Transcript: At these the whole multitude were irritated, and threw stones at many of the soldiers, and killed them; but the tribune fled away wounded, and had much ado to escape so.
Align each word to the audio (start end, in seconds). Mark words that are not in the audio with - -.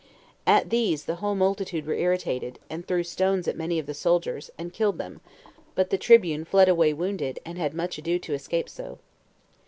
At 0.47 0.71
these 0.71 1.05
the 1.05 1.17
whole 1.17 1.35
multitude 1.35 1.85
were 1.85 1.93
irritated, 1.93 2.57
and 2.71 2.83
threw 2.87 3.03
stones 3.03 3.47
at 3.47 3.55
many 3.55 3.77
of 3.77 3.85
the 3.85 3.93
soldiers, 3.93 4.49
and 4.57 4.73
killed 4.73 4.97
them; 4.97 5.21
but 5.75 5.91
the 5.91 5.97
tribune 5.99 6.43
fled 6.43 6.67
away 6.67 6.91
wounded, 6.91 7.39
and 7.45 7.59
had 7.59 7.75
much 7.75 7.99
ado 7.99 8.17
to 8.17 8.33
escape 8.33 8.67
so. 8.67 8.97